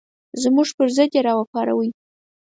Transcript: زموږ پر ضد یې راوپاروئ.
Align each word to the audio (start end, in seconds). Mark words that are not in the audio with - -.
زموږ 0.41 0.67
پر 0.77 0.87
ضد 0.95 1.11
یې 1.15 1.21
راوپاروئ. 1.27 1.89